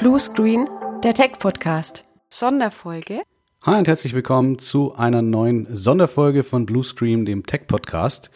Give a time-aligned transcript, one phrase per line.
[0.00, 0.66] Blue Screen,
[1.04, 2.06] der Tech-Podcast.
[2.30, 3.20] Sonderfolge.
[3.66, 8.30] Hi und herzlich willkommen zu einer neuen Sonderfolge von Blue Screen, dem Tech-Podcast.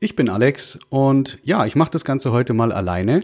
[0.00, 3.20] Ich bin Alex und ja, ich mache das Ganze heute mal alleine,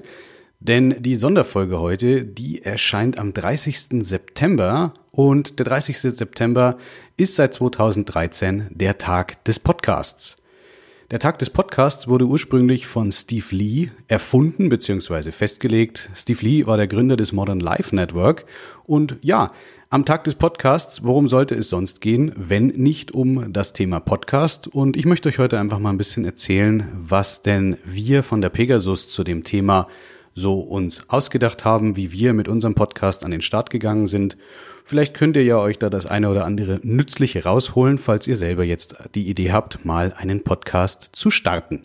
[0.60, 4.04] denn die Sonderfolge heute, die erscheint am 30.
[4.06, 5.98] September und der 30.
[5.98, 6.78] September
[7.16, 10.39] ist seit 2013 der Tag des Podcasts.
[11.10, 15.32] Der Tag des Podcasts wurde ursprünglich von Steve Lee erfunden bzw.
[15.32, 16.08] festgelegt.
[16.14, 18.44] Steve Lee war der Gründer des Modern Life Network
[18.86, 19.48] und ja,
[19.88, 24.68] am Tag des Podcasts, worum sollte es sonst gehen, wenn nicht um das Thema Podcast?
[24.68, 28.50] Und ich möchte euch heute einfach mal ein bisschen erzählen, was denn wir von der
[28.50, 29.88] Pegasus zu dem Thema
[30.40, 34.36] so uns ausgedacht haben, wie wir mit unserem Podcast an den Start gegangen sind.
[34.84, 38.64] Vielleicht könnt ihr ja euch da das eine oder andere Nützliche rausholen, falls ihr selber
[38.64, 41.82] jetzt die Idee habt, mal einen Podcast zu starten.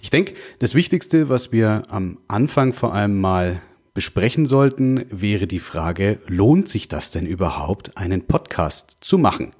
[0.00, 3.60] Ich denke, das Wichtigste, was wir am Anfang vor allem mal
[3.94, 9.52] besprechen sollten, wäre die Frage, lohnt sich das denn überhaupt, einen Podcast zu machen?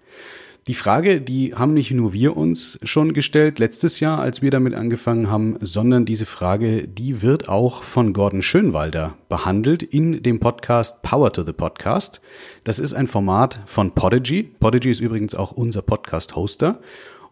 [0.69, 4.75] Die Frage, die haben nicht nur wir uns schon gestellt letztes Jahr, als wir damit
[4.75, 11.00] angefangen haben, sondern diese Frage, die wird auch von Gordon Schönwalder behandelt in dem Podcast
[11.00, 12.20] Power to the Podcast.
[12.64, 14.42] Das ist ein Format von Podigy.
[14.42, 16.80] Podigy ist übrigens auch unser Podcast-Hoster.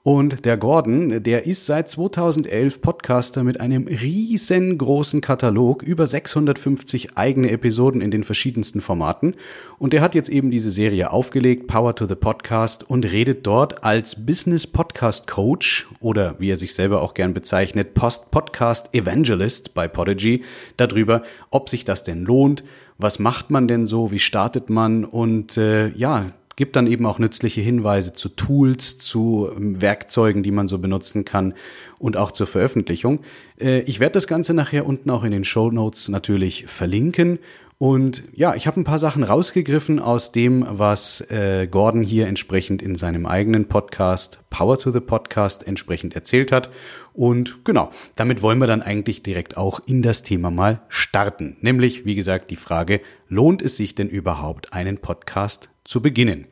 [0.07, 7.51] Und der Gordon, der ist seit 2011 Podcaster mit einem riesengroßen Katalog, über 650 eigene
[7.51, 9.35] Episoden in den verschiedensten Formaten.
[9.81, 13.83] Und der hat jetzt eben diese Serie aufgelegt, Power to the Podcast, und redet dort
[13.83, 19.75] als Business Podcast Coach oder wie er sich selber auch gern bezeichnet, Post Podcast Evangelist
[19.75, 20.45] bei Podigy
[20.77, 22.63] darüber, ob sich das denn lohnt,
[22.97, 27.19] was macht man denn so, wie startet man und äh, ja, gibt dann eben auch
[27.19, 31.55] nützliche Hinweise zu Tools, zu ähm, Werkzeugen, die man so benutzen kann
[31.99, 33.21] und auch zur Veröffentlichung.
[33.61, 37.39] Äh, ich werde das Ganze nachher unten auch in den Show Notes natürlich verlinken.
[37.79, 42.81] Und ja, ich habe ein paar Sachen rausgegriffen aus dem, was äh, Gordon hier entsprechend
[42.81, 46.71] in seinem eigenen Podcast Power to the Podcast entsprechend erzählt hat.
[47.13, 51.59] Und genau, damit wollen wir dann eigentlich direkt auch in das Thema mal starten.
[51.61, 56.47] Nämlich, wie gesagt, die Frage, lohnt es sich denn überhaupt, einen Podcast zu beginnen?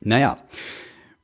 [0.00, 0.38] Naja,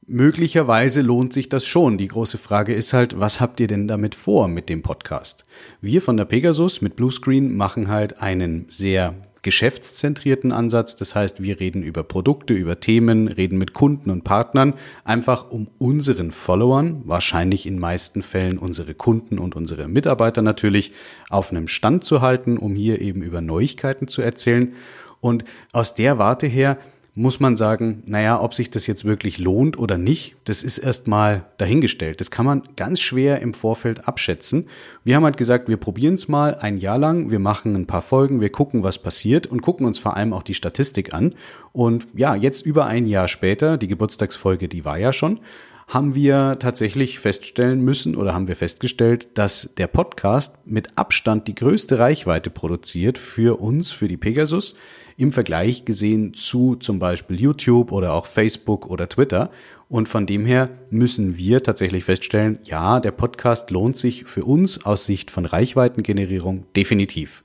[0.07, 1.99] möglicherweise lohnt sich das schon.
[1.99, 5.45] Die große Frage ist halt, was habt ihr denn damit vor mit dem Podcast?
[5.81, 9.15] Wir von der Pegasus mit Bluescreen machen halt einen sehr
[9.47, 10.97] geschäftszentrierten Ansatz.
[10.97, 14.75] Das heißt, wir reden über Produkte, über Themen, reden mit Kunden und Partnern,
[15.05, 20.93] einfach um unseren Followern, wahrscheinlich in meisten Fällen unsere Kunden und unsere Mitarbeiter natürlich,
[21.31, 24.75] auf einem Stand zu halten, um hier eben über Neuigkeiten zu erzählen.
[25.21, 26.77] Und aus der Warte her
[27.19, 31.47] muss man sagen, naja, ob sich das jetzt wirklich lohnt oder nicht, das ist erstmal
[31.57, 32.21] dahingestellt.
[32.21, 34.69] Das kann man ganz schwer im Vorfeld abschätzen.
[35.03, 38.03] Wir haben halt gesagt, wir probieren es mal ein Jahr lang, wir machen ein paar
[38.03, 41.35] Folgen, wir gucken, was passiert und gucken uns vor allem auch die Statistik an.
[41.73, 45.41] Und ja, jetzt über ein Jahr später, die Geburtstagsfolge, die war ja schon,
[45.89, 51.55] haben wir tatsächlich feststellen müssen oder haben wir festgestellt, dass der Podcast mit Abstand die
[51.55, 54.75] größte Reichweite produziert für uns, für die Pegasus
[55.17, 59.51] im Vergleich gesehen zu zum Beispiel YouTube oder auch Facebook oder Twitter.
[59.89, 64.85] Und von dem her müssen wir tatsächlich feststellen, ja, der Podcast lohnt sich für uns
[64.85, 67.45] aus Sicht von Reichweitengenerierung definitiv.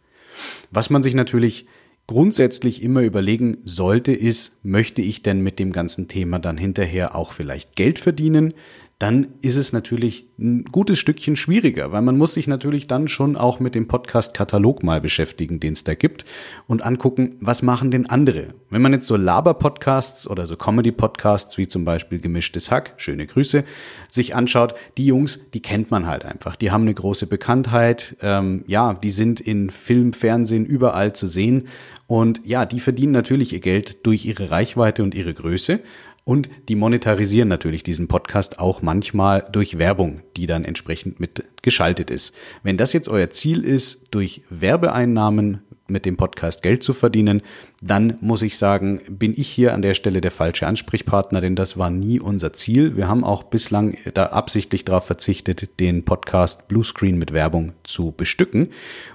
[0.71, 1.67] Was man sich natürlich
[2.07, 7.31] grundsätzlich immer überlegen sollte, ist, möchte ich denn mit dem ganzen Thema dann hinterher auch
[7.31, 8.53] vielleicht Geld verdienen?
[9.01, 13.35] Dann ist es natürlich ein gutes Stückchen schwieriger, weil man muss sich natürlich dann schon
[13.35, 16.23] auch mit dem Podcast-Katalog mal beschäftigen, den es da gibt
[16.67, 18.49] und angucken, was machen denn andere.
[18.69, 23.63] Wenn man jetzt so Laber-Podcasts oder so Comedy-Podcasts wie zum Beispiel Gemischtes Hack, schöne Grüße,
[24.07, 26.55] sich anschaut, die Jungs, die kennt man halt einfach.
[26.55, 31.67] Die haben eine große Bekanntheit, ähm, ja, die sind in Film, Fernsehen überall zu sehen
[32.11, 35.79] und ja, die verdienen natürlich ihr Geld durch ihre Reichweite und ihre Größe.
[36.31, 42.09] Und die monetarisieren natürlich diesen Podcast auch manchmal durch Werbung, die dann entsprechend mit geschaltet
[42.09, 42.33] ist.
[42.63, 45.59] Wenn das jetzt euer Ziel ist, durch Werbeeinnahmen
[45.91, 47.41] mit dem Podcast Geld zu verdienen,
[47.81, 51.77] dann muss ich sagen, bin ich hier an der Stelle der falsche Ansprechpartner, denn das
[51.77, 52.95] war nie unser Ziel.
[52.95, 58.69] Wir haben auch bislang da absichtlich darauf verzichtet, den Podcast Bluescreen mit Werbung zu bestücken.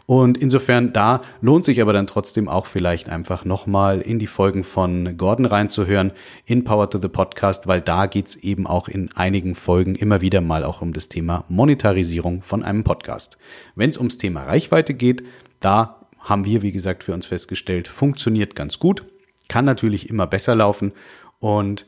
[0.07, 4.65] Und insofern da lohnt sich aber dann trotzdem auch vielleicht einfach nochmal in die Folgen
[4.65, 6.13] von Gordon reinzuhören,
[6.45, 10.41] in Power to the Podcast, weil da geht's eben auch in einigen Folgen immer wieder
[10.41, 13.39] mal auch um das Thema Monetarisierung von einem Podcast.
[13.75, 15.25] Wenn es ums Thema Reichweite geht,
[15.61, 19.05] da haben wir, wie gesagt, für uns festgestellt, funktioniert ganz gut,
[19.49, 20.93] kann natürlich immer besser laufen
[21.41, 21.87] und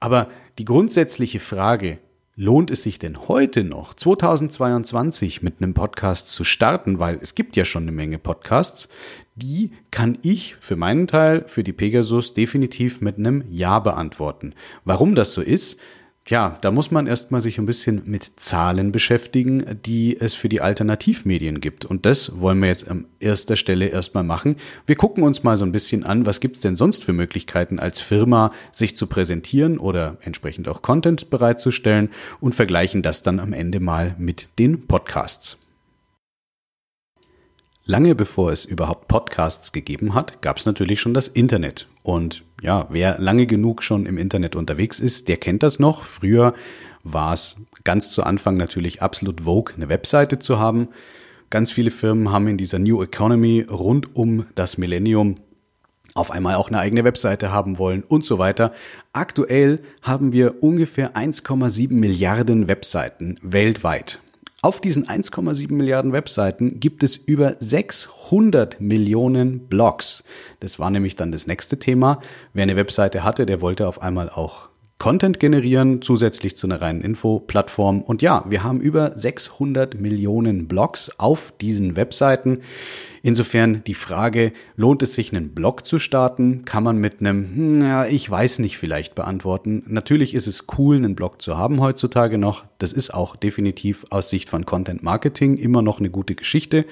[0.00, 1.98] aber die grundsätzliche Frage,
[2.36, 6.98] lohnt es sich denn heute noch, 2022, mit einem Podcast zu starten?
[6.98, 8.88] Weil es gibt ja schon eine Menge Podcasts.
[9.36, 14.54] Die kann ich für meinen Teil, für die Pegasus, definitiv mit einem Ja beantworten.
[14.86, 15.78] Warum das so ist?
[16.30, 20.60] Ja, da muss man erstmal sich ein bisschen mit Zahlen beschäftigen, die es für die
[20.60, 21.84] Alternativmedien gibt.
[21.84, 24.54] Und das wollen wir jetzt an erster Stelle erstmal machen.
[24.86, 27.98] Wir gucken uns mal so ein bisschen an, was gibt's denn sonst für Möglichkeiten als
[27.98, 33.80] Firma, sich zu präsentieren oder entsprechend auch Content bereitzustellen und vergleichen das dann am Ende
[33.80, 35.58] mal mit den Podcasts.
[37.84, 41.88] Lange bevor es überhaupt Podcasts gegeben hat, gab es natürlich schon das Internet.
[42.02, 46.04] Und ja, wer lange genug schon im Internet unterwegs ist, der kennt das noch.
[46.04, 46.54] Früher
[47.02, 50.88] war es ganz zu Anfang natürlich absolut vogue, eine Webseite zu haben.
[51.50, 55.36] Ganz viele Firmen haben in dieser New Economy rund um das Millennium
[56.14, 58.72] auf einmal auch eine eigene Webseite haben wollen und so weiter.
[59.12, 64.20] Aktuell haben wir ungefähr 1,7 Milliarden Webseiten weltweit.
[64.62, 70.22] Auf diesen 1,7 Milliarden Webseiten gibt es über 600 Millionen Blogs.
[70.60, 72.20] Das war nämlich dann das nächste Thema.
[72.52, 74.69] Wer eine Webseite hatte, der wollte auf einmal auch
[75.00, 78.02] Content generieren, zusätzlich zu einer reinen Info-Plattform.
[78.02, 82.58] Und ja, wir haben über 600 Millionen Blogs auf diesen Webseiten.
[83.22, 86.66] Insofern die Frage, lohnt es sich, einen Blog zu starten?
[86.66, 89.82] Kann man mit einem, na, hm, ich weiß nicht, vielleicht beantworten.
[89.86, 92.66] Natürlich ist es cool, einen Blog zu haben heutzutage noch.
[92.76, 96.84] Das ist auch definitiv aus Sicht von Content Marketing immer noch eine gute Geschichte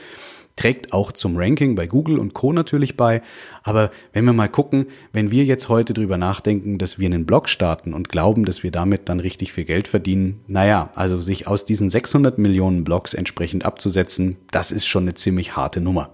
[0.58, 2.52] trägt auch zum Ranking bei Google und Co.
[2.52, 3.22] natürlich bei.
[3.62, 7.48] Aber wenn wir mal gucken, wenn wir jetzt heute drüber nachdenken, dass wir einen Blog
[7.48, 11.64] starten und glauben, dass wir damit dann richtig viel Geld verdienen, naja, also sich aus
[11.64, 16.10] diesen 600 Millionen Blogs entsprechend abzusetzen, das ist schon eine ziemlich harte Nummer.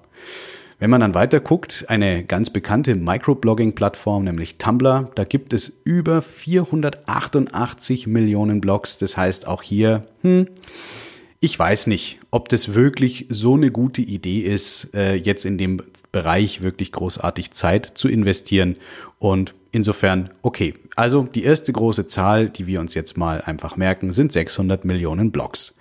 [0.79, 6.21] Wenn man dann weiter guckt, eine ganz bekannte Microblogging-Plattform, nämlich Tumblr, da gibt es über
[6.21, 8.99] 488 Millionen Blogs.
[8.99, 10.49] Das heißt auch hier, hm,
[11.45, 15.83] ich weiß nicht, ob das wirklich so eine gute Idee ist, äh, jetzt in dem
[16.11, 18.77] Bereich wirklich großartig Zeit zu investieren.
[19.19, 24.11] Und insofern, okay, also die erste große Zahl, die wir uns jetzt mal einfach merken,
[24.11, 25.75] sind 600 Millionen Blogs.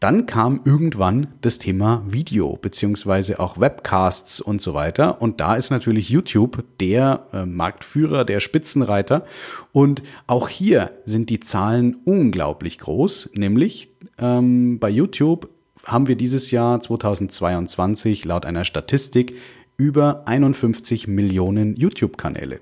[0.00, 5.20] Dann kam irgendwann das Thema Video beziehungsweise auch Webcasts und so weiter.
[5.20, 9.26] Und da ist natürlich YouTube der äh, Marktführer, der Spitzenreiter.
[9.72, 15.50] Und auch hier sind die Zahlen unglaublich groß, nämlich ähm, bei YouTube
[15.84, 19.34] haben wir dieses Jahr 2022 laut einer Statistik
[19.76, 22.60] über 51 Millionen YouTube-Kanäle.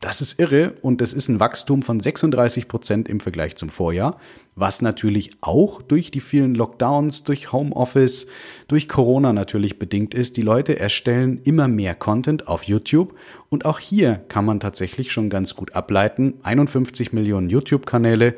[0.00, 4.16] Das ist irre und es ist ein Wachstum von 36 Prozent im Vergleich zum Vorjahr,
[4.54, 8.28] was natürlich auch durch die vielen Lockdowns, durch Homeoffice,
[8.68, 10.36] durch Corona natürlich bedingt ist.
[10.36, 13.16] Die Leute erstellen immer mehr Content auf YouTube
[13.48, 16.34] und auch hier kann man tatsächlich schon ganz gut ableiten.
[16.44, 18.36] 51 Millionen YouTube-Kanäle,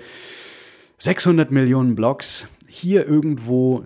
[0.96, 3.84] 600 Millionen Blogs, hier irgendwo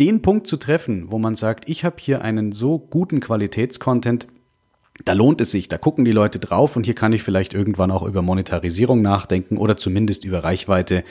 [0.00, 4.26] den Punkt zu treffen, wo man sagt, ich habe hier einen so guten Qualitätscontent,
[5.04, 7.90] da lohnt es sich, da gucken die Leute drauf und hier kann ich vielleicht irgendwann
[7.90, 11.04] auch über Monetarisierung nachdenken oder zumindest über Reichweite.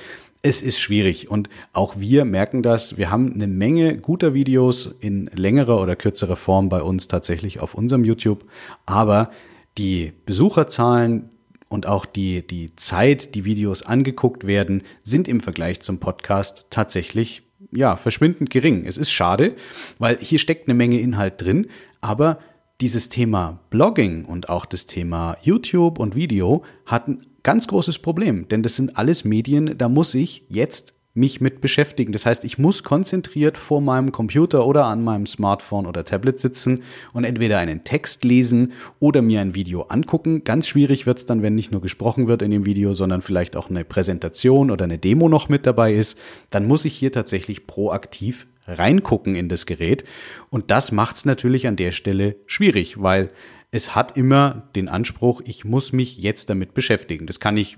[0.43, 2.97] Es ist schwierig und auch wir merken das.
[2.97, 7.73] Wir haben eine Menge guter Videos in längerer oder kürzerer Form bei uns tatsächlich auf
[7.75, 8.45] unserem YouTube,
[8.85, 9.31] aber
[9.77, 11.29] die Besucherzahlen
[11.69, 17.43] und auch die, die Zeit, die Videos angeguckt werden, sind im Vergleich zum Podcast tatsächlich
[17.71, 18.85] ja, verschwindend gering.
[18.85, 19.55] Es ist schade,
[19.97, 21.67] weil hier steckt eine Menge Inhalt drin,
[22.01, 22.39] aber
[22.81, 28.47] dieses Thema Blogging und auch das Thema YouTube und Video hat ein ganz großes Problem,
[28.47, 32.13] denn das sind alles Medien, da muss ich jetzt mich mit beschäftigen.
[32.13, 36.83] Das heißt, ich muss konzentriert vor meinem Computer oder an meinem Smartphone oder Tablet sitzen
[37.11, 40.45] und entweder einen Text lesen oder mir ein Video angucken.
[40.45, 43.69] Ganz schwierig wird's dann, wenn nicht nur gesprochen wird in dem Video, sondern vielleicht auch
[43.69, 46.17] eine Präsentation oder eine Demo noch mit dabei ist.
[46.49, 50.03] Dann muss ich hier tatsächlich proaktiv reingucken in das Gerät.
[50.49, 53.31] Und das macht es natürlich an der Stelle schwierig, weil
[53.73, 57.25] es hat immer den Anspruch, ich muss mich jetzt damit beschäftigen.
[57.25, 57.77] Das kann ich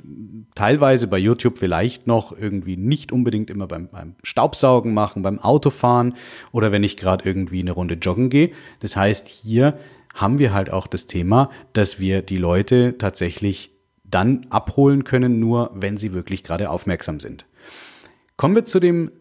[0.55, 6.15] teilweise bei YouTube vielleicht noch irgendwie nicht unbedingt immer beim, beim Staubsaugen machen, beim Autofahren
[6.51, 8.51] oder wenn ich gerade irgendwie eine Runde joggen gehe.
[8.79, 9.77] Das heißt, hier
[10.15, 13.71] haben wir halt auch das Thema, dass wir die Leute tatsächlich
[14.03, 17.45] dann abholen können, nur wenn sie wirklich gerade aufmerksam sind.
[18.35, 19.11] Kommen wir zu dem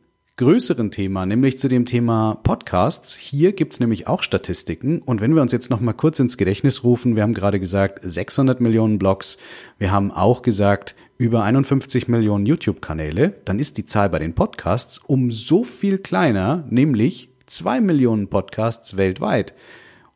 [0.42, 3.14] größeren Thema, nämlich zu dem Thema Podcasts.
[3.14, 5.00] Hier gibt's nämlich auch Statistiken.
[5.00, 8.00] Und wenn wir uns jetzt noch mal kurz ins Gedächtnis rufen, wir haben gerade gesagt
[8.02, 9.38] 600 Millionen Blogs,
[9.78, 14.98] wir haben auch gesagt über 51 Millionen YouTube-Kanäle, dann ist die Zahl bei den Podcasts
[14.98, 19.54] um so viel kleiner, nämlich 2 Millionen Podcasts weltweit.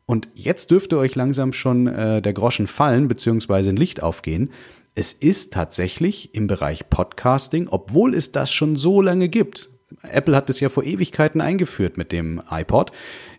[0.05, 4.49] Und jetzt dürfte euch langsam schon äh, der Groschen fallen, beziehungsweise ein Licht aufgehen.
[4.93, 9.69] es ist tatsächlich im Bereich Podcasting, obwohl es das schon so lange gibt,
[10.01, 12.91] Apple hat es ja vor Ewigkeiten eingeführt mit dem iPod,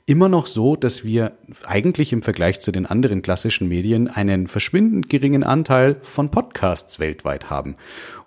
[0.06, 1.32] immer noch so, dass wir
[1.66, 7.50] eigentlich im Vergleich zu den anderen klassischen Medien einen verschwindend geringen Anteil von Podcasts weltweit
[7.50, 7.76] haben.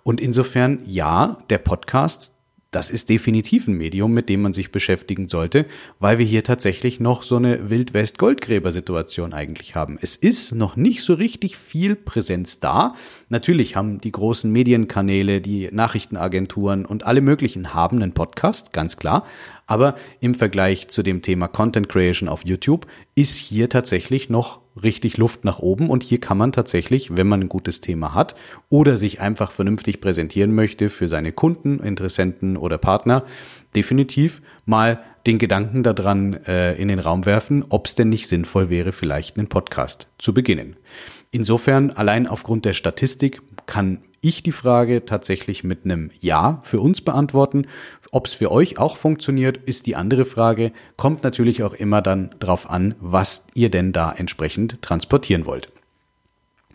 [0.04, 2.32] Und insofern, ja, der Podcast
[2.72, 5.66] das ist definitiv ein Medium, mit dem man sich beschäftigen sollte,
[6.00, 9.98] weil wir hier tatsächlich noch so eine Wildwest-Goldgräber-Situation eigentlich haben.
[10.00, 12.94] Es ist noch nicht so richtig viel Präsenz da.
[13.28, 19.26] Natürlich haben die großen Medienkanäle, die Nachrichtenagenturen und alle möglichen haben einen Podcast, ganz klar.
[19.66, 25.16] Aber im Vergleich zu dem Thema Content Creation auf YouTube ist hier tatsächlich noch richtig
[25.16, 28.34] Luft nach oben und hier kann man tatsächlich, wenn man ein gutes Thema hat
[28.68, 33.24] oder sich einfach vernünftig präsentieren möchte für seine Kunden, Interessenten oder Partner,
[33.74, 38.70] definitiv mal den Gedanken daran äh, in den Raum werfen, ob es denn nicht sinnvoll
[38.70, 40.76] wäre, vielleicht einen Podcast zu beginnen.
[41.34, 47.00] Insofern, allein aufgrund der Statistik kann ich die Frage tatsächlich mit einem Ja für uns
[47.00, 47.66] beantworten.
[48.10, 50.72] Ob es für euch auch funktioniert, ist die andere Frage.
[50.98, 55.72] Kommt natürlich auch immer dann drauf an, was ihr denn da entsprechend transportieren wollt.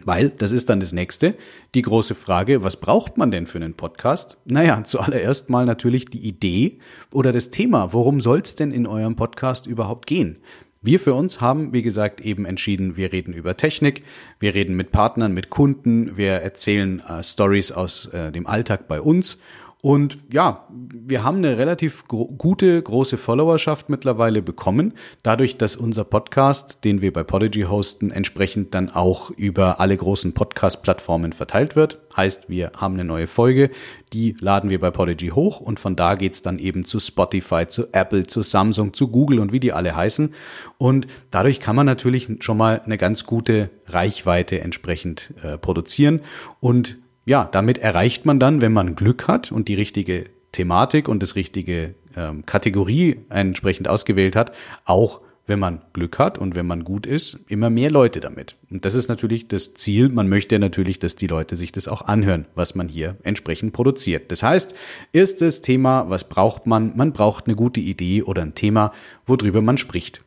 [0.04, 1.36] Weil, das ist dann das nächste,
[1.76, 4.38] die große Frage, was braucht man denn für einen Podcast?
[4.46, 6.80] Naja, zuallererst mal natürlich die Idee
[7.12, 10.40] oder das Thema, worum soll es denn in eurem Podcast überhaupt gehen?
[10.82, 14.04] Wir für uns haben, wie gesagt, eben entschieden, wir reden über Technik,
[14.40, 19.02] wir reden mit Partnern, mit Kunden, wir erzählen äh, Stories aus äh, dem Alltag bei
[19.02, 19.40] uns
[19.82, 26.04] und ja, wir haben eine relativ gro gute, große Followerschaft mittlerweile bekommen, dadurch, dass unser
[26.04, 32.00] Podcast, den wir bei Podigy hosten, entsprechend dann auch über alle großen Podcast-Plattformen verteilt wird.
[32.16, 33.70] Heißt, wir haben eine neue Folge,
[34.14, 37.94] die laden wir bei Podigy hoch und von da geht's dann eben zu Spotify, zu
[37.94, 40.34] Apple, zu Samsung, zu Google und wie die alle heißen.
[40.80, 46.22] Und dadurch kann man natürlich schon mal eine ganz gute Reichweite entsprechend äh, produzieren
[46.60, 51.22] und ja, damit erreicht man dann, wenn man Glück hat und die richtige Thematik und
[51.22, 54.54] das richtige ähm, Kategorie entsprechend ausgewählt hat,
[54.86, 58.56] auch wenn man Glück hat und wenn man gut ist, immer mehr Leute damit.
[58.72, 60.08] Und das ist natürlich das Ziel.
[60.08, 64.32] Man möchte natürlich, dass die Leute sich das auch anhören, was man hier entsprechend produziert.
[64.32, 64.74] Das heißt,
[65.12, 66.96] erstes Thema, was braucht man?
[66.96, 68.94] Man braucht eine gute Idee oder ein Thema,
[69.26, 70.22] worüber man spricht.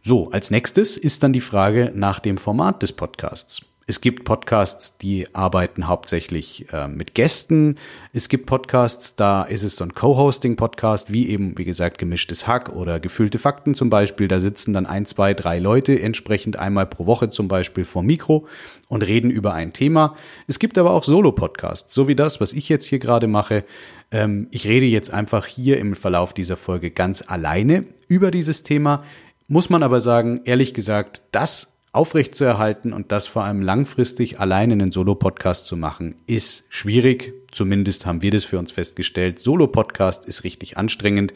[0.00, 3.60] So, als nächstes ist dann die Frage nach dem Format des Podcasts.
[3.86, 7.76] Es gibt Podcasts, die arbeiten hauptsächlich äh, mit Gästen.
[8.14, 12.70] Es gibt Podcasts, da ist es so ein Co-Hosting-Podcast, wie eben, wie gesagt, gemischtes Hack
[12.70, 14.26] oder gefühlte Fakten zum Beispiel.
[14.26, 18.46] Da sitzen dann ein, zwei, drei Leute entsprechend einmal pro Woche zum Beispiel vor Mikro
[18.88, 20.16] und reden über ein Thema.
[20.46, 23.64] Es gibt aber auch Solo-Podcasts, so wie das, was ich jetzt hier gerade mache.
[24.10, 29.04] Ähm, ich rede jetzt einfach hier im Verlauf dieser Folge ganz alleine über dieses Thema.
[29.46, 34.82] Muss man aber sagen, ehrlich gesagt, das aufrechtzuerhalten und das vor allem langfristig allein in
[34.82, 37.32] einen Solo-Podcast zu machen, ist schwierig.
[37.52, 39.38] Zumindest haben wir das für uns festgestellt.
[39.38, 41.32] Solo-Podcast ist richtig anstrengend.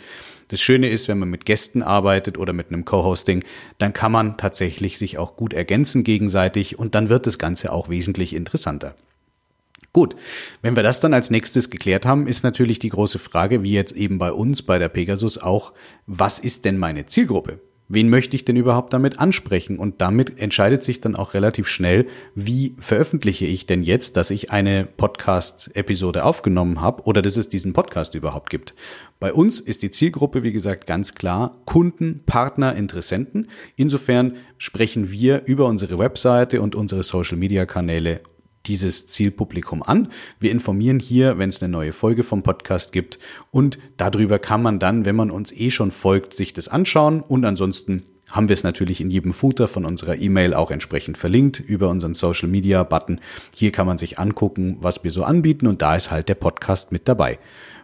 [0.49, 3.45] Das Schöne ist, wenn man mit Gästen arbeitet oder mit einem Co-Hosting,
[3.79, 7.89] dann kann man tatsächlich sich auch gut ergänzen gegenseitig und dann wird das Ganze auch
[7.89, 8.95] wesentlich interessanter.
[9.93, 10.17] Gut,
[10.61, 13.93] wenn wir das dann als nächstes geklärt haben, ist natürlich die große Frage, wie jetzt
[13.93, 15.73] eben bei uns bei der Pegasus auch,
[16.07, 17.61] was ist denn meine Zielgruppe?
[17.89, 19.79] Wen möchte ich denn überhaupt damit ansprechen?
[19.79, 24.51] Und damit entscheidet sich dann auch relativ schnell, wie veröffentliche ich denn jetzt, dass ich
[24.51, 28.75] eine Podcast-Episode aufgenommen habe oder dass es diesen Podcast überhaupt gibt.
[29.21, 33.49] Bei uns ist die Zielgruppe, wie gesagt, ganz klar Kunden, Partner, Interessenten.
[33.77, 38.21] Insofern sprechen wir über unsere Webseite und unsere Social-Media-Kanäle
[38.69, 40.09] dieses Zielpublikum an.
[40.39, 43.19] Wir informieren hier, wenn es eine neue Folge vom Podcast gibt
[43.51, 47.45] und darüber kann man dann, wenn man uns eh schon folgt, sich das anschauen und
[47.45, 51.89] ansonsten haben wir es natürlich in jedem Footer von unserer E-Mail auch entsprechend verlinkt über
[51.89, 53.21] unseren Social Media Button.
[53.55, 56.93] Hier kann man sich angucken, was wir so anbieten und da ist halt der Podcast
[56.93, 57.39] mit dabei.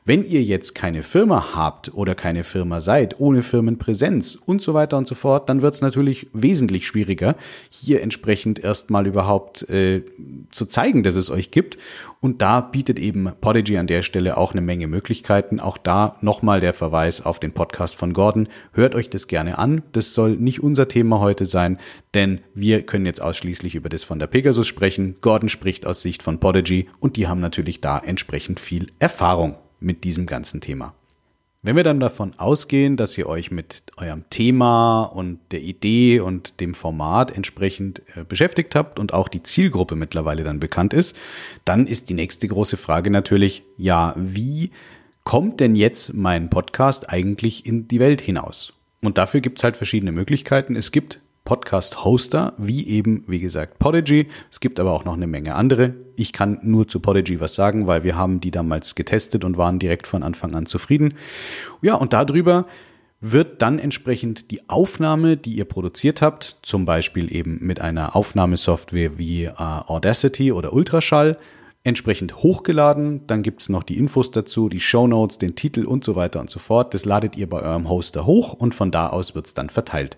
[0.06, 4.98] Wenn ihr jetzt keine Firma habt oder keine Firma seid, ohne Firmenpräsenz und so weiter
[4.98, 7.36] und so fort, dann wird es natürlich wesentlich schwieriger,
[7.70, 10.02] hier entsprechend erstmal überhaupt äh,
[10.50, 11.78] zu zeigen, dass es euch gibt.
[12.20, 15.58] Und da bietet eben Podigy an der Stelle auch eine Menge Möglichkeiten.
[15.58, 18.50] Auch da nochmal der Verweis auf den Podcast von Gordon.
[18.72, 19.84] Hört euch das gerne an.
[19.92, 21.78] Das soll nicht unser Thema heute sein,
[22.12, 25.16] denn wir können jetzt ausschließlich über das von der Pegasus sprechen.
[25.22, 30.04] Gordon spricht aus Sicht von Podigy und die haben natürlich da entsprechend viel Erfahrung mit
[30.04, 30.94] diesem ganzen Thema.
[31.62, 36.60] Wenn wir dann davon ausgehen, dass ihr euch mit eurem Thema und der Idee und
[36.60, 41.16] dem Format entsprechend äh, beschäftigt habt und auch die Zielgruppe mittlerweile dann bekannt ist,
[41.64, 44.72] dann ist die nächste große Frage natürlich, ja, wie
[45.24, 48.74] kommt denn jetzt mein Podcast eigentlich in die Welt hinaus?
[49.00, 50.76] Und dafür gibt es halt verschiedene Möglichkeiten.
[50.76, 54.28] Es gibt Podcast-Hoster, wie eben, wie gesagt, Podigy.
[54.50, 55.94] Es gibt aber auch noch eine Menge andere.
[56.16, 59.78] Ich kann nur zu Podigy was sagen, weil wir haben die damals getestet und waren
[59.78, 61.14] direkt von Anfang an zufrieden.
[61.82, 62.66] Ja, und darüber
[63.20, 69.18] wird dann entsprechend die Aufnahme, die ihr produziert habt, zum Beispiel eben mit einer Aufnahmesoftware
[69.18, 71.38] wie äh, Audacity oder Ultraschall,
[71.84, 73.26] entsprechend hochgeladen.
[73.26, 76.50] Dann gibt's noch die Infos dazu, die Show Notes, den Titel und so weiter und
[76.50, 76.94] so fort.
[76.94, 80.16] Das ladet ihr bei eurem Hoster hoch und von da aus wird's dann verteilt.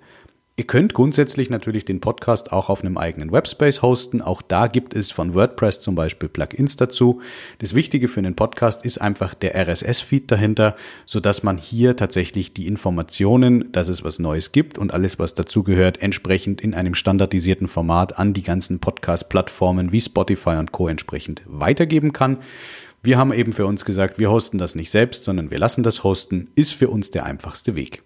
[0.58, 4.22] Ihr könnt grundsätzlich natürlich den Podcast auch auf einem eigenen Webspace hosten.
[4.22, 7.20] Auch da gibt es von WordPress zum Beispiel Plugins dazu.
[7.58, 12.54] Das Wichtige für einen Podcast ist einfach der RSS-Feed dahinter, so dass man hier tatsächlich
[12.54, 17.68] die Informationen, dass es was Neues gibt und alles, was dazugehört, entsprechend in einem standardisierten
[17.68, 20.88] Format an die ganzen Podcast-Plattformen wie Spotify und Co.
[20.88, 22.38] entsprechend weitergeben kann.
[23.02, 26.02] Wir haben eben für uns gesagt, wir hosten das nicht selbst, sondern wir lassen das
[26.02, 28.02] hosten, ist für uns der einfachste Weg.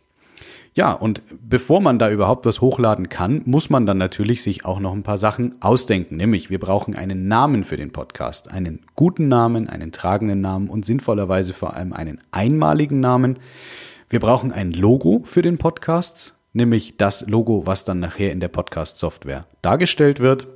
[0.72, 4.78] Ja, und bevor man da überhaupt was hochladen kann, muss man dann natürlich sich auch
[4.78, 6.16] noch ein paar Sachen ausdenken.
[6.16, 8.50] Nämlich, wir brauchen einen Namen für den Podcast.
[8.50, 13.40] Einen guten Namen, einen tragenden Namen und sinnvollerweise vor allem einen einmaligen Namen.
[14.08, 18.48] Wir brauchen ein Logo für den Podcast, nämlich das Logo, was dann nachher in der
[18.48, 20.46] Podcast-Software dargestellt wird.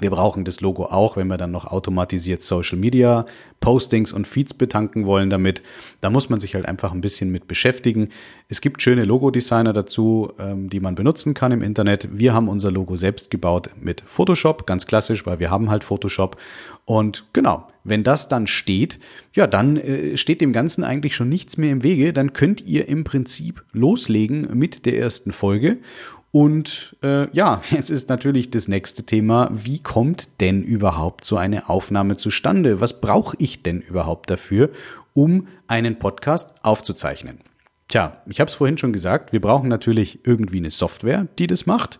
[0.00, 3.26] Wir brauchen das Logo auch, wenn wir dann noch automatisiert Social Media
[3.60, 5.62] Postings und Feeds betanken wollen damit.
[6.00, 8.10] Da muss man sich halt einfach ein bisschen mit beschäftigen.
[8.48, 12.08] Es gibt schöne Logo-Designer dazu, ähm, die man benutzen kann im Internet.
[12.16, 16.36] Wir haben unser Logo selbst gebaut mit Photoshop, ganz klassisch, weil wir haben halt Photoshop.
[16.84, 19.00] Und genau, wenn das dann steht,
[19.34, 22.12] ja, dann äh, steht dem Ganzen eigentlich schon nichts mehr im Wege.
[22.12, 25.78] Dann könnt ihr im Prinzip loslegen mit der ersten Folge.
[26.30, 31.68] Und äh, ja, jetzt ist natürlich das nächste Thema, wie kommt denn überhaupt so eine
[31.68, 32.80] Aufnahme zustande?
[32.80, 34.70] Was brauche ich denn überhaupt dafür,
[35.14, 37.38] um einen Podcast aufzuzeichnen?
[37.88, 41.64] Tja, ich habe es vorhin schon gesagt, wir brauchen natürlich irgendwie eine Software, die das
[41.64, 41.98] macht.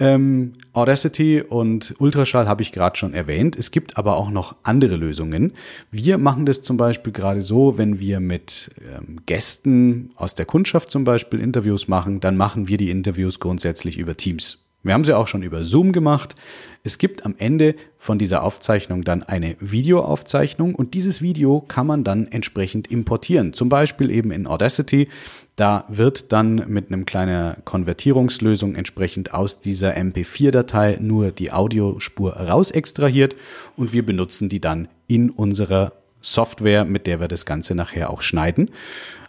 [0.00, 3.56] Ähm, Audacity und Ultraschall habe ich gerade schon erwähnt.
[3.56, 5.54] Es gibt aber auch noch andere Lösungen.
[5.90, 10.90] Wir machen das zum Beispiel gerade so, wenn wir mit ähm, Gästen aus der Kundschaft
[10.90, 14.67] zum Beispiel Interviews machen, dann machen wir die Interviews grundsätzlich über Teams.
[14.88, 16.34] Wir haben sie auch schon über Zoom gemacht.
[16.82, 22.04] Es gibt am Ende von dieser Aufzeichnung dann eine Videoaufzeichnung und dieses Video kann man
[22.04, 23.52] dann entsprechend importieren.
[23.52, 25.08] Zum Beispiel eben in Audacity.
[25.56, 32.70] Da wird dann mit einem kleinen Konvertierungslösung entsprechend aus dieser MP4-Datei nur die Audiospur raus
[32.70, 33.36] extrahiert
[33.76, 38.22] und wir benutzen die dann in unserer Software, mit der wir das Ganze nachher auch
[38.22, 38.70] schneiden.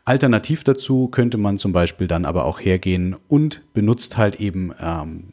[0.09, 5.25] Alternativ dazu könnte man zum Beispiel dann aber auch hergehen und benutzt halt eben ähm,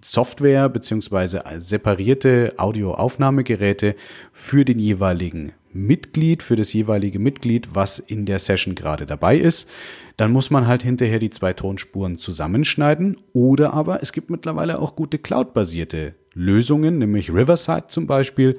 [0.00, 3.94] Software beziehungsweise separierte Audioaufnahmegeräte
[4.32, 9.68] für den jeweiligen Mitglied, für das jeweilige Mitglied, was in der Session gerade dabei ist.
[10.16, 13.18] Dann muss man halt hinterher die zwei Tonspuren zusammenschneiden.
[13.34, 18.56] Oder aber es gibt mittlerweile auch gute Cloud-basierte Lösungen, nämlich Riverside zum Beispiel.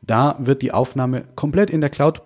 [0.00, 2.22] Da wird die Aufnahme komplett in der Cloud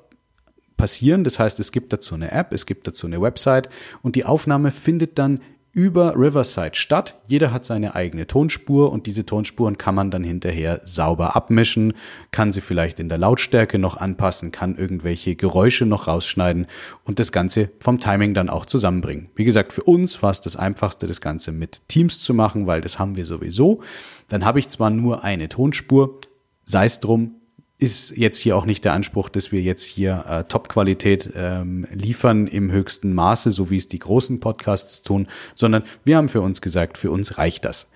[0.83, 1.23] passieren.
[1.23, 3.69] Das heißt, es gibt dazu eine App, es gibt dazu eine Website
[4.03, 5.39] und die Aufnahme findet dann
[5.71, 7.21] über Riverside statt.
[7.29, 11.93] Jeder hat seine eigene Tonspur und diese Tonspuren kann man dann hinterher sauber abmischen,
[12.33, 16.67] kann sie vielleicht in der Lautstärke noch anpassen, kann irgendwelche Geräusche noch rausschneiden
[17.05, 19.29] und das Ganze vom Timing dann auch zusammenbringen.
[19.37, 22.81] Wie gesagt, für uns war es das Einfachste, das Ganze mit Teams zu machen, weil
[22.81, 23.83] das haben wir sowieso.
[24.29, 26.19] Dann habe ich zwar nur eine Tonspur,
[26.65, 27.37] sei es drum,
[27.83, 32.47] ist jetzt hier auch nicht der Anspruch, dass wir jetzt hier äh, Top-Qualität ähm, liefern
[32.47, 36.61] im höchsten Maße, so wie es die großen Podcasts tun, sondern wir haben für uns
[36.61, 37.91] gesagt, für uns reicht das.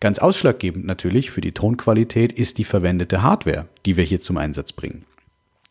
[0.00, 4.72] Ganz ausschlaggebend natürlich für die Tonqualität ist die verwendete Hardware, die wir hier zum Einsatz
[4.72, 5.04] bringen.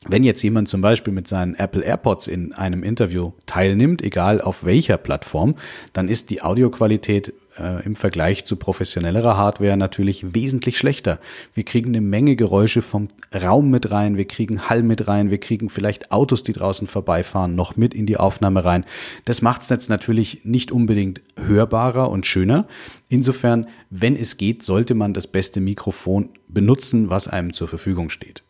[0.08, 4.64] Wenn jetzt jemand zum Beispiel mit seinen Apple AirPods in einem Interview teilnimmt, egal auf
[4.66, 5.54] welcher Plattform,
[5.94, 11.20] dann ist die Audioqualität äh, im Vergleich zu professionellerer Hardware natürlich wesentlich schlechter.
[11.54, 15.40] Wir kriegen eine Menge Geräusche vom Raum mit rein, wir kriegen Hall mit rein, wir
[15.40, 18.86] kriegen vielleicht Autos, die draußen vorbeifahren, noch mit in die Aufnahme rein.
[19.26, 22.68] Das macht es jetzt natürlich nicht unbedingt hörbarer und schöner.
[23.08, 28.42] Insofern, wenn es geht, sollte man das beste Mikrofon benutzen, was einem zur Verfügung steht.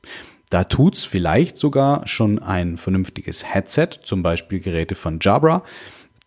[0.51, 5.63] Da tut's vielleicht sogar schon ein vernünftiges Headset, zum Beispiel Geräte von Jabra.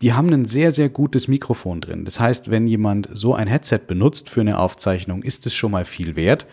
[0.00, 2.06] Die haben ein sehr, sehr gutes Mikrofon drin.
[2.06, 5.84] Das heißt, wenn jemand so ein Headset benutzt für eine Aufzeichnung, ist es schon mal
[5.84, 6.46] viel wert.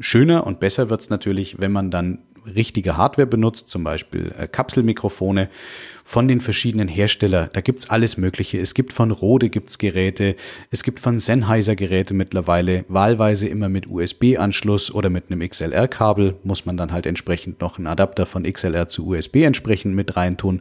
[0.00, 5.48] Schöner und besser wird's natürlich, wenn man dann richtige Hardware benutzt, zum Beispiel äh, Kapselmikrofone
[6.04, 7.50] von den verschiedenen Herstellern.
[7.52, 8.58] Da gibt's alles Mögliche.
[8.58, 10.36] Es gibt von Rode gibt's Geräte,
[10.70, 16.34] es gibt von Sennheiser Geräte mittlerweile, wahlweise immer mit USB-Anschluss oder mit einem XLR-Kabel.
[16.42, 20.60] Muss man dann halt entsprechend noch einen Adapter von XLR zu USB entsprechend mit reintun.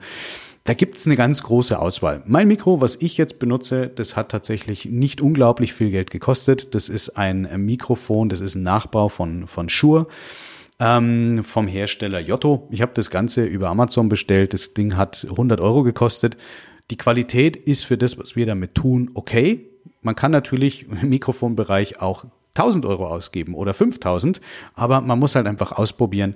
[0.63, 2.21] Da gibt's eine ganz große Auswahl.
[2.27, 6.75] Mein Mikro, was ich jetzt benutze, das hat tatsächlich nicht unglaublich viel Geld gekostet.
[6.75, 10.05] Das ist ein Mikrofon, das ist ein Nachbau von, von Shure
[10.81, 12.67] ähm, vom Hersteller Jotto.
[12.71, 14.53] Ich habe das Ganze über Amazon bestellt.
[14.53, 16.37] Das Ding hat 100 Euro gekostet.
[16.89, 19.69] Die Qualität ist für das, was wir damit tun, okay.
[20.01, 24.41] Man kann natürlich im Mikrofonbereich auch 1000 Euro ausgeben oder 5000,
[24.73, 26.35] aber man muss halt einfach ausprobieren,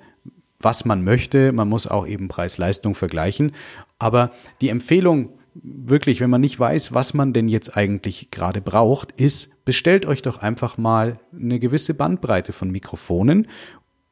[0.60, 1.52] was man möchte.
[1.52, 3.52] Man muss auch eben Preis-Leistung vergleichen.
[3.98, 4.30] Aber
[4.62, 9.66] die Empfehlung, wirklich, wenn man nicht weiß, was man denn jetzt eigentlich gerade braucht, ist,
[9.66, 13.48] bestellt euch doch einfach mal eine gewisse Bandbreite von Mikrofonen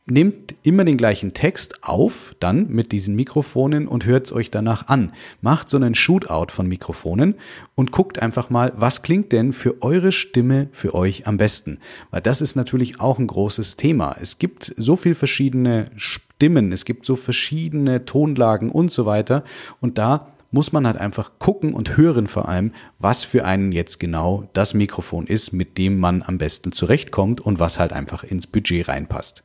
[0.05, 4.87] Nehmt immer den gleichen Text auf, dann mit diesen Mikrofonen und hört es euch danach
[4.87, 5.13] an.
[5.39, 7.35] Macht so einen Shootout von Mikrofonen
[7.75, 11.79] und guckt einfach mal, was klingt denn für eure Stimme für euch am besten.
[12.11, 14.17] Weil das ist natürlich auch ein großes Thema.
[14.21, 19.45] Es gibt so viel verschiedene Stimmen, es gibt so verschiedene Tonlagen und so weiter.
[19.79, 23.99] Und da muss man halt einfach gucken und hören vor allem, was für einen jetzt
[23.99, 28.47] genau das Mikrofon ist, mit dem man am besten zurechtkommt und was halt einfach ins
[28.47, 29.43] Budget reinpasst.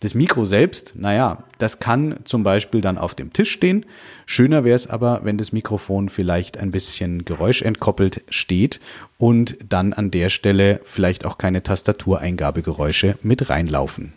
[0.00, 3.84] Das Mikro selbst, naja, das kann zum Beispiel dann auf dem Tisch stehen.
[4.26, 8.80] Schöner wäre es aber, wenn das Mikrofon vielleicht ein bisschen geräuschentkoppelt steht
[9.18, 14.12] und dann an der Stelle vielleicht auch keine Tastatureingabegeräusche mit reinlaufen.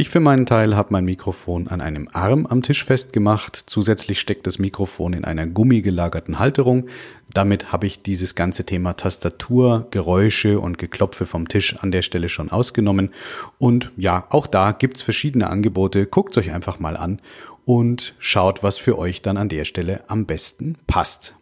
[0.00, 3.64] Ich für meinen Teil habe mein Mikrofon an einem Arm am Tisch festgemacht.
[3.66, 6.86] Zusätzlich steckt das Mikrofon in einer gummigelagerten Halterung.
[7.34, 12.28] Damit habe ich dieses ganze Thema Tastatur, Geräusche und Geklopfe vom Tisch an der Stelle
[12.28, 13.10] schon ausgenommen.
[13.58, 16.06] Und ja, auch da gibt's verschiedene Angebote.
[16.06, 17.20] Guckt euch einfach mal an
[17.64, 21.34] und schaut, was für euch dann an der Stelle am besten passt.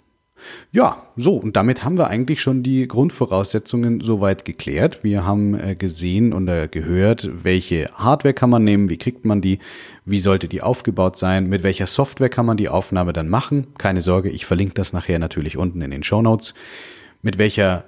[0.71, 5.03] Ja, so, und damit haben wir eigentlich schon die Grundvoraussetzungen soweit geklärt.
[5.03, 9.41] Wir haben äh, gesehen und äh, gehört, welche Hardware kann man nehmen, wie kriegt man
[9.41, 9.59] die,
[10.05, 13.69] wie sollte die aufgebaut sein, mit welcher Software kann man die Aufnahme dann machen.
[13.79, 16.55] Keine Sorge, ich verlinke das nachher natürlich unten in den Show Notes.
[17.23, 17.85] Mit welcher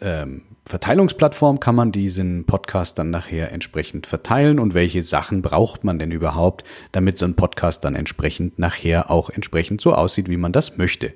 [0.00, 6.00] ähm, Verteilungsplattform kann man diesen Podcast dann nachher entsprechend verteilen und welche Sachen braucht man
[6.00, 10.52] denn überhaupt, damit so ein Podcast dann entsprechend nachher auch entsprechend so aussieht, wie man
[10.52, 11.12] das möchte.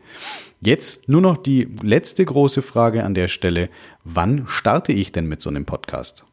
[0.60, 3.70] Jetzt nur noch die letzte große Frage an der Stelle.
[4.04, 6.24] Wann starte ich denn mit so einem Podcast?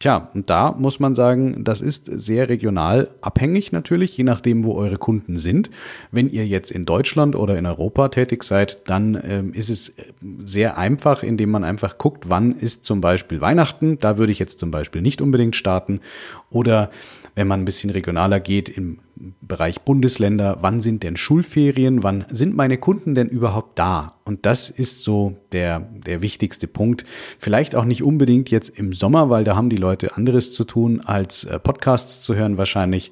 [0.00, 4.72] Tja, und da muss man sagen, das ist sehr regional abhängig natürlich, je nachdem, wo
[4.72, 5.70] eure Kunden sind.
[6.10, 9.92] Wenn ihr jetzt in Deutschland oder in Europa tätig seid, dann ähm, ist es
[10.38, 13.98] sehr einfach, indem man einfach guckt, wann ist zum Beispiel Weihnachten.
[13.98, 16.00] Da würde ich jetzt zum Beispiel nicht unbedingt starten.
[16.48, 16.90] Oder
[17.34, 19.00] wenn man ein bisschen regionaler geht, im
[19.40, 24.14] Bereich Bundesländer, wann sind denn Schulferien, wann sind meine Kunden denn überhaupt da?
[24.24, 27.04] Und das ist so der, der wichtigste Punkt.
[27.38, 31.00] Vielleicht auch nicht unbedingt jetzt im Sommer, weil da haben die Leute anderes zu tun,
[31.00, 33.10] als äh, Podcasts zu hören wahrscheinlich.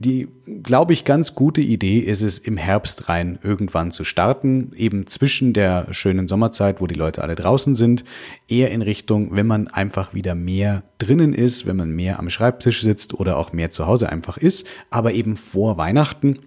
[0.00, 0.28] Die,
[0.62, 5.52] glaube ich, ganz gute Idee ist es, im Herbst rein irgendwann zu starten, eben zwischen
[5.52, 8.04] der schönen Sommerzeit, wo die Leute alle draußen sind,
[8.46, 12.82] eher in Richtung, wenn man einfach wieder mehr drinnen ist, wenn man mehr am Schreibtisch
[12.82, 16.38] sitzt oder auch mehr zu Hause einfach ist, aber eben vor Weihnachten.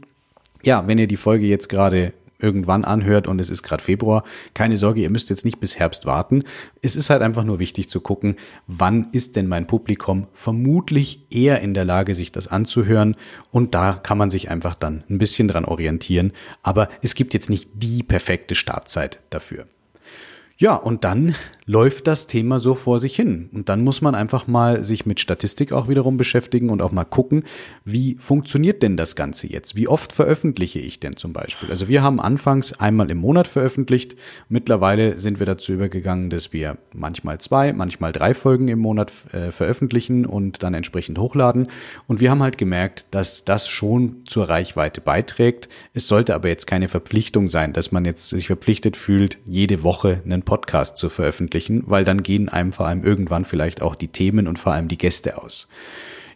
[0.63, 4.23] Ja, wenn ihr die Folge jetzt gerade irgendwann anhört und es ist gerade Februar,
[4.54, 6.43] keine Sorge, ihr müsst jetzt nicht bis Herbst warten.
[6.82, 8.36] Es ist halt einfach nur wichtig zu gucken,
[8.67, 13.15] wann ist denn mein Publikum vermutlich eher in der Lage, sich das anzuhören
[13.51, 17.49] und da kann man sich einfach dann ein bisschen dran orientieren, aber es gibt jetzt
[17.49, 19.67] nicht die perfekte Startzeit dafür.
[20.58, 23.50] Ja, und dann läuft das Thema so vor sich hin.
[23.54, 27.06] Und dann muss man einfach mal sich mit Statistik auch wiederum beschäftigen und auch mal
[27.06, 27.43] gucken,
[27.86, 29.76] wie funktioniert denn das Ganze jetzt?
[29.76, 31.69] Wie oft veröffentliche ich denn zum Beispiel?
[31.69, 34.15] Also wir haben anfangs einmal im Monat veröffentlicht.
[34.50, 39.52] Mittlerweile sind wir dazu übergegangen, dass wir manchmal zwei, manchmal drei Folgen im Monat äh,
[39.52, 41.67] veröffentlichen und dann entsprechend hochladen.
[42.08, 45.69] Und wir haben halt gemerkt, dass das schon zur Reichweite beiträgt.
[45.93, 50.21] Es sollte aber jetzt keine Verpflichtung sein, dass man jetzt sich verpflichtet fühlt, jede Woche
[50.26, 51.50] einen Podcast zu veröffentlichen,
[51.87, 54.97] weil dann gehen einem vor allem irgendwann vielleicht auch die Themen und vor allem die
[54.97, 55.67] Gäste aus.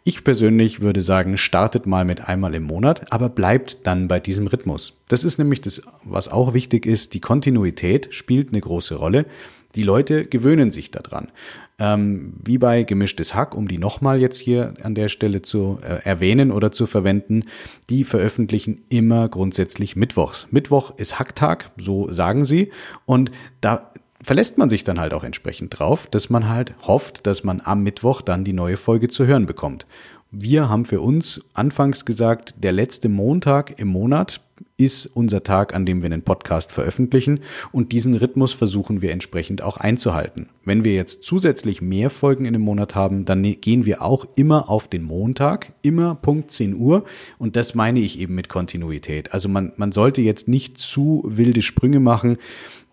[0.07, 4.45] Ich persönlich würde sagen, startet mal mit einmal im Monat, aber bleibt dann bei diesem
[4.45, 5.01] Rhythmus.
[5.07, 7.15] Das ist nämlich das, was auch wichtig ist.
[7.15, 9.25] Die Kontinuität spielt eine große Rolle.
[9.73, 11.31] Die Leute gewöhnen sich daran.
[11.79, 16.07] Ähm, wie bei gemischtes Hack, um die nochmal jetzt hier an der Stelle zu äh,
[16.07, 17.41] erwähnen oder zu verwenden,
[17.89, 20.47] die veröffentlichen immer grundsätzlich Mittwochs.
[20.51, 22.71] Mittwoch ist Hacktag, so sagen sie.
[23.05, 23.91] Und da
[24.25, 27.83] verlässt man sich dann halt auch entsprechend drauf, dass man halt hofft, dass man am
[27.83, 29.85] Mittwoch dann die neue Folge zu hören bekommt.
[30.31, 34.41] Wir haben für uns anfangs gesagt, der letzte Montag im Monat
[34.77, 37.39] ist unser Tag, an dem wir einen Podcast veröffentlichen
[37.71, 40.49] und diesen Rhythmus versuchen wir entsprechend auch einzuhalten.
[40.65, 44.25] Wenn wir jetzt zusätzlich mehr Folgen in einem Monat haben, dann ne-, gehen wir auch
[44.35, 47.05] immer auf den Montag, immer Punkt 10 Uhr
[47.37, 49.33] und das meine ich eben mit Kontinuität.
[49.33, 52.37] Also man, man sollte jetzt nicht zu wilde Sprünge machen,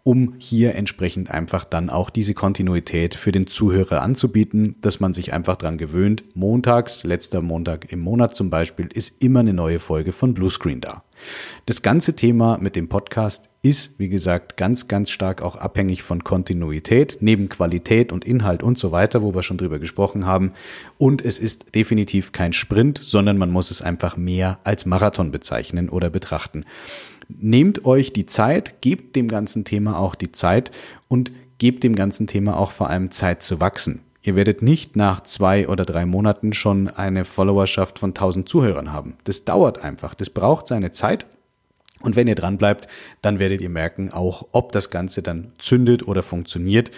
[0.04, 5.32] um hier entsprechend einfach dann auch diese Kontinuität für den Zuhörer anzubieten, dass man sich
[5.32, 6.24] einfach dran gewöhnt.
[6.34, 11.04] Montags, letzter Montag im Monat zum Beispiel, ist immer eine neue Folge von Bluescreen da.
[11.66, 16.24] Das ganze Thema mit dem Podcast ist, wie gesagt, ganz, ganz stark auch abhängig von
[16.24, 20.52] Kontinuität, neben Qualität und Inhalt und so weiter, wo wir schon drüber gesprochen haben.
[20.98, 25.88] Und es ist definitiv kein Sprint, sondern man muss es einfach mehr als Marathon bezeichnen
[25.88, 26.64] oder betrachten
[27.28, 30.70] nehmt euch die Zeit, gebt dem ganzen Thema auch die Zeit
[31.08, 34.00] und gebt dem ganzen Thema auch vor allem Zeit zu wachsen.
[34.22, 39.14] Ihr werdet nicht nach zwei oder drei Monaten schon eine Followerschaft von 1000 Zuhörern haben.
[39.24, 40.14] Das dauert einfach.
[40.14, 41.26] Das braucht seine Zeit.
[42.00, 42.88] Und wenn ihr dran bleibt,
[43.20, 46.90] dann werdet ihr merken auch, ob das Ganze dann zündet oder funktioniert.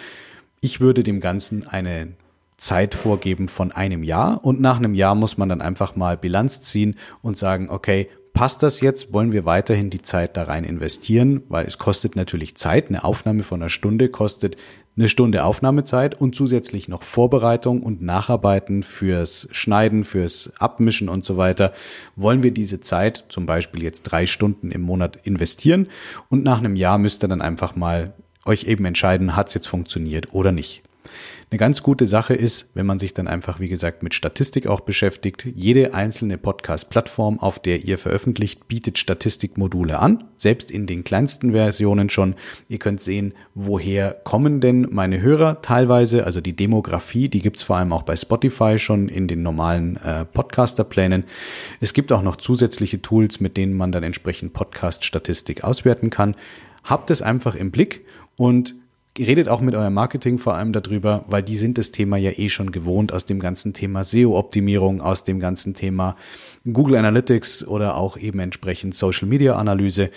[0.61, 2.13] Ich würde dem Ganzen eine
[2.57, 6.61] Zeit vorgeben von einem Jahr und nach einem Jahr muss man dann einfach mal Bilanz
[6.61, 9.11] ziehen und sagen, okay, passt das jetzt?
[9.11, 11.41] Wollen wir weiterhin die Zeit da rein investieren?
[11.49, 12.89] Weil es kostet natürlich Zeit.
[12.89, 14.57] Eine Aufnahme von einer Stunde kostet
[14.95, 21.37] eine Stunde Aufnahmezeit und zusätzlich noch Vorbereitung und Nacharbeiten fürs Schneiden, fürs Abmischen und so
[21.37, 21.73] weiter.
[22.15, 25.87] Wollen wir diese Zeit, zum Beispiel jetzt drei Stunden im Monat investieren
[26.29, 28.13] und nach einem Jahr müsst ihr dann einfach mal
[28.45, 30.84] euch eben entscheiden, hat es jetzt funktioniert oder nicht.
[31.51, 34.81] Eine ganz gute Sache ist, wenn man sich dann einfach, wie gesagt, mit Statistik auch
[34.81, 35.47] beschäftigt.
[35.55, 42.09] Jede einzelne Podcast-Plattform, auf der ihr veröffentlicht, bietet Statistikmodule an, selbst in den kleinsten Versionen
[42.09, 42.35] schon.
[42.67, 47.77] Ihr könnt sehen, woher kommen denn meine Hörer teilweise, also die Demografie, die gibt's vor
[47.77, 51.25] allem auch bei Spotify schon in den normalen äh, Podcaster-Plänen.
[51.79, 56.35] Es gibt auch noch zusätzliche Tools, mit denen man dann entsprechend Podcast-Statistik auswerten kann.
[56.83, 58.75] Habt es einfach im Blick und
[59.17, 62.49] redet auch mit eurem Marketing vor allem darüber, weil die sind das Thema ja eh
[62.49, 66.15] schon gewohnt aus dem ganzen Thema SEO-Optimierung, aus dem ganzen Thema
[66.65, 70.09] Google Analytics oder auch eben entsprechend Social Media Analyse.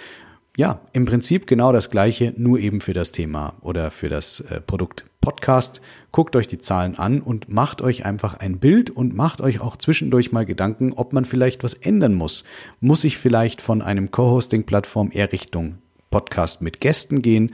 [0.56, 4.60] Ja, im Prinzip genau das gleiche, nur eben für das Thema oder für das äh,
[4.60, 5.80] Produkt Podcast.
[6.10, 9.76] Guckt euch die Zahlen an und macht euch einfach ein Bild und macht euch auch
[9.76, 12.44] zwischendurch mal Gedanken, ob man vielleicht was ändern muss.
[12.80, 15.78] Muss ich vielleicht von einem Co-Hosting-Plattform eher Richtung
[16.10, 17.52] Podcast mit Gästen gehen?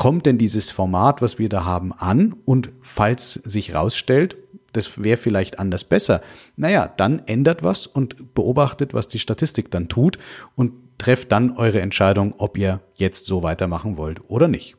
[0.00, 2.34] Kommt denn dieses Format, was wir da haben, an?
[2.46, 4.38] Und falls sich rausstellt,
[4.72, 6.22] das wäre vielleicht anders besser,
[6.56, 10.16] naja, dann ändert was und beobachtet, was die Statistik dann tut
[10.54, 14.74] und trefft dann eure Entscheidung, ob ihr jetzt so weitermachen wollt oder nicht.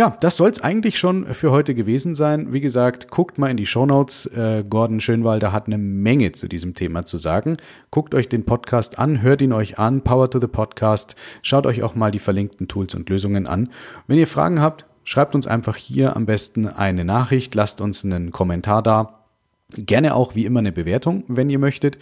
[0.00, 2.54] Ja, das soll es eigentlich schon für heute gewesen sein.
[2.54, 4.24] Wie gesagt, guckt mal in die Shownotes.
[4.34, 7.58] Äh, Gordon Schönwalder hat eine Menge zu diesem Thema zu sagen.
[7.90, 11.16] Guckt euch den Podcast an, hört ihn euch an, Power to the Podcast.
[11.42, 13.68] Schaut euch auch mal die verlinkten Tools und Lösungen an.
[14.06, 18.30] Wenn ihr Fragen habt, schreibt uns einfach hier am besten eine Nachricht, lasst uns einen
[18.30, 19.26] Kommentar da.
[19.68, 21.98] Gerne auch wie immer eine Bewertung, wenn ihr möchtet.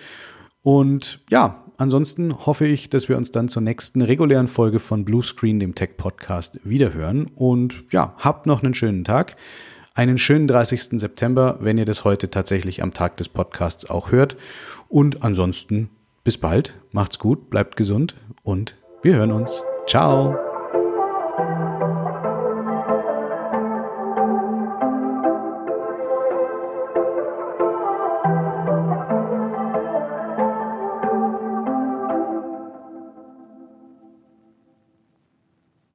[0.63, 5.59] Und ja, ansonsten hoffe ich, dass wir uns dann zur nächsten regulären Folge von Bluescreen,
[5.59, 7.27] dem Tech Podcast, wiederhören.
[7.35, 9.37] Und ja, habt noch einen schönen Tag.
[9.95, 11.01] Einen schönen 30.
[11.01, 14.37] September, wenn ihr das heute tatsächlich am Tag des Podcasts auch hört.
[14.89, 15.91] Und ansonsten
[16.23, 16.75] bis bald.
[16.93, 19.63] Macht's gut, bleibt gesund und wir hören uns.
[19.87, 20.48] Ciao.